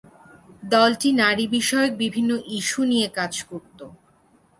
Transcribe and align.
দলটি 0.71 1.09
নারী 1.21 1.45
বিষয়ক 1.55 1.91
বিভিন্ন 2.03 2.31
ইস্যু 2.57 2.81
নিয়ে 2.91 3.07
কাজ 3.17 3.33
করত। 3.49 3.79